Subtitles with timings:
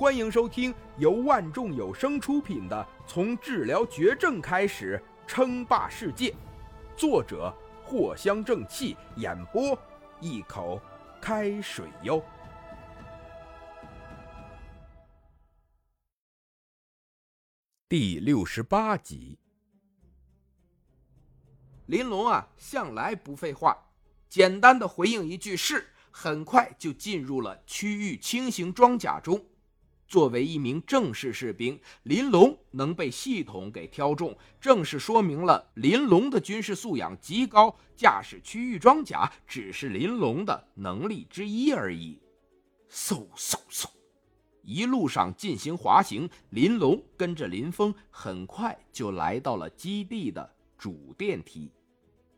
[0.00, 6.30] 欢迎收听由万众有声出品的《从治疗绝症开始称霸世界》，
[6.96, 7.54] 作者
[7.86, 9.78] 藿香正气，演播
[10.18, 10.80] 一口
[11.20, 12.24] 开水哟。
[17.86, 19.38] 第六十八集，
[21.84, 23.76] 林龙啊，向来不废话，
[24.30, 29.44] 简单的回应一句“是”，很快就进入了区域轻型装甲中。
[30.10, 37.72] 作为一名正式士兵，林龙能被系统给挑中，正是说明了林龙的军事素养极高。
[37.96, 42.18] 驾驶区域装甲只是林龙的能力之一而已。
[42.90, 43.86] 嗖嗖嗖。
[44.62, 51.70] 一路上进行滑行，林龙跟着林峰，很快就来到了基地的主电梯。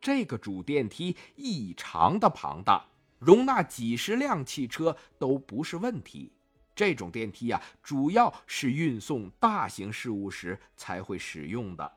[0.00, 2.84] 这个主电梯异常的庞大，
[3.20, 6.32] 容纳几十辆汽车都不是问题。
[6.74, 11.92] 这种电梯啊，主要是运送大型事物时才会使用的，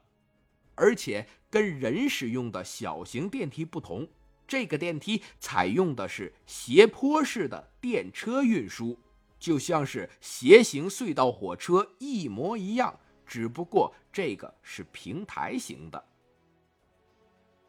[0.75, 4.07] 而且跟人使用的小型电梯不同，
[4.47, 8.99] 这个电梯采用的是斜坡式的电车运输。
[9.39, 16.01] 就像是斜行隧道火车一模一样，只不过这个是平台型的。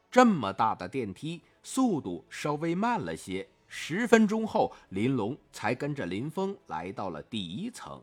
[0.09, 3.49] 这么大的电梯，速度稍微慢了些。
[3.77, 8.01] 十分钟后，林龙才跟着林峰来到了第一层。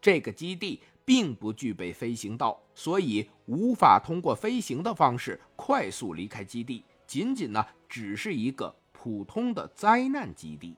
[0.00, 6.84] 这个基地并不具备飞行道，所以无法通过飞行的方式快速离开基地。
[7.04, 10.76] 仅仅呢，只是一个普通的灾难基地。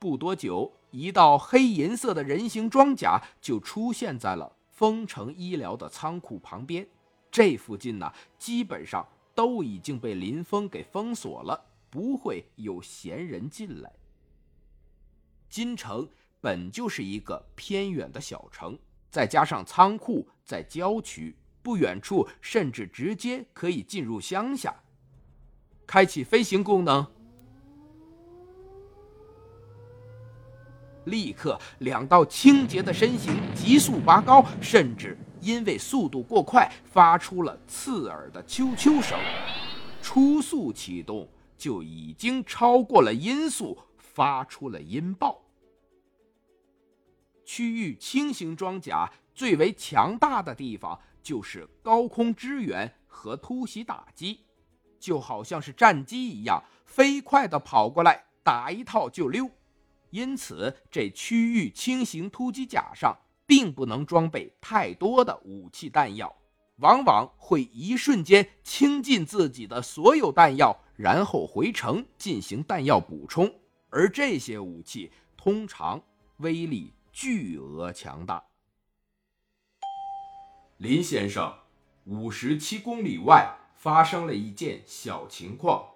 [0.00, 0.72] 不多久。
[0.90, 6.84] 一道黑银色的人形装甲就出现在了丰城医疗的仓库旁边。
[7.30, 13.92] 这附近呢，基本上都已经被林峰给封锁了，不会有闲人进来。
[15.48, 16.08] 金城
[16.40, 18.78] 本就是一个偏远的小城，
[19.10, 24.74] 再加上仓库在郊区，不远处甚至直接可以进入乡下。
[25.86, 27.04] 开启飞行功能。
[31.06, 39.18] 立刻，两道清洁的身形急速拔高，甚至因为速度过快，发出了刺耳的啾啾声。
[40.00, 41.28] 初速启动
[41.60, 45.42] 就已经超过了音速，发出了音爆。
[47.44, 54.40] 区域轻型装甲最为强大的地方就是高空支援和突袭打击，
[54.98, 59.50] 就好像是战机一样，飞快地跑过来，打一套就溜。
[60.08, 63.14] 因此，这区域轻型突击甲上
[63.46, 66.34] 并不能装备太多的武器弹药，
[66.76, 73.50] 往往会一瞬间倾尽自己的所有弹药，然后回城进行弹药补充。
[73.88, 76.02] 而这些武器通常
[76.36, 78.44] 威力巨额强大。
[80.76, 81.54] 林先生，
[82.04, 85.88] 五十七公里外发生了一件小情况。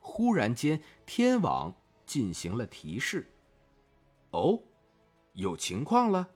[0.00, 1.74] 忽然间，天网。
[2.06, 3.32] 进行了提示。
[4.32, 4.60] 哦，
[5.34, 6.28] 有情况了。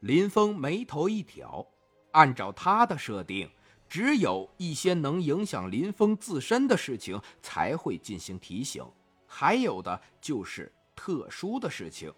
[0.00, 1.66] 林峰眉头一挑，
[2.10, 3.50] 按照他的设定，
[3.88, 8.84] 只有一些能影响林峰自身的事情才会进行提醒，
[9.26, 12.12] 还有的就是特殊的事情，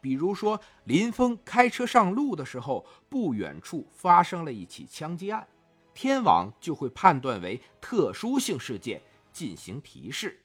[0.00, 5.46] 比如说林峰开车上路的时候，不远处发生了一起枪击案，
[5.92, 9.02] 天网就会判断为特殊性事件，
[9.32, 10.40] 进行提示。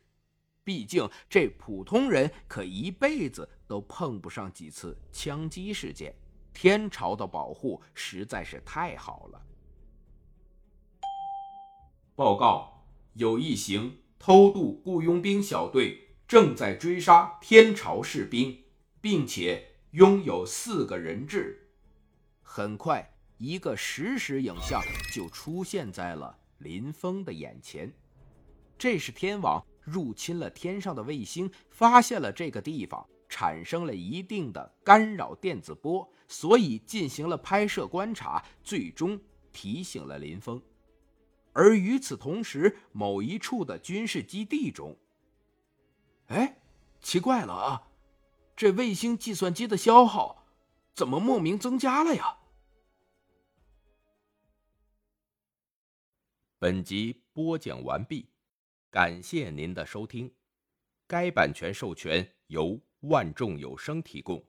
[0.64, 6.16] 毕竟，这普通人可一辈子都碰不上几次枪击事件。
[6.54, 9.42] 天朝的保护实在是太好了。
[12.16, 18.64] 报告，有一行偷渡雇佣兵小队正在追杀天朝士兵，
[19.02, 21.70] 并且拥有四个人质。
[22.42, 24.82] 很快，一个实时影像
[25.14, 27.92] 就出现在了林峰的眼前。
[28.78, 29.64] 这是天网。
[29.86, 39.20] 入侵了天上的卫星，发现了这个地方，产生了一定的干扰电子波，所以进行了拍摄观察，最终
[39.52, 40.62] 提醒了林峰。
[41.54, 44.98] 而与此同时，某一处的军事基地中，
[46.28, 46.58] 哎，
[47.00, 47.88] 奇怪了啊，
[48.56, 50.46] 这卫星计算机的消耗
[50.94, 52.40] 怎么莫名增加了呀？
[56.60, 58.30] 本集播讲完毕。
[58.90, 60.32] 感谢您的收听，
[61.08, 64.46] 该版权授权由万众有声提供。